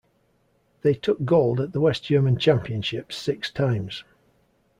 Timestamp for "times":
3.51-4.03